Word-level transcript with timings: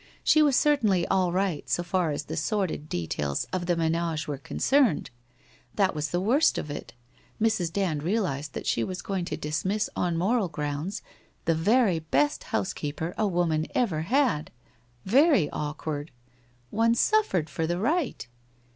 She 0.23 0.41
was 0.41 0.55
certainly 0.55 1.05
:ill 1.11 1.31
right 1.31 1.69
so 1.69 1.83
far 1.83 2.09
as 2.09 2.23
the 2.23 2.35
sordid 2.35 2.89
details 2.89 3.45
of 3.53 3.67
the 3.67 3.75
menage 3.75 4.27
were 4.27 4.39
concerned. 4.39 5.11
That 5.75 5.93
was 5.93 6.09
the 6.09 6.19
worst 6.19 6.57
of 6.57 6.71
it! 6.71 6.93
Mrs. 7.39 7.71
Dand 7.71 8.01
realized 8.01 8.53
that 8.53 8.65
she 8.65 8.83
was 8.83 9.03
going 9.03 9.25
to 9.25 9.37
dismiss, 9.37 9.91
on 9.95 10.17
moral 10.17 10.47
grounds, 10.47 11.03
the 11.45 11.53
very 11.53 11.99
best 11.99 12.45
housekeeper 12.45 13.13
a 13.15 13.27
woman 13.27 13.61
had 13.65 13.71
ever 13.75 14.01
had.... 14.01 14.49
Very 15.05 15.51
awkward!... 15.51 16.09
One 16.71 16.95
Buffered 17.11 17.47
for 17.47 17.67
the 17.67 17.77
right! 17.77 18.25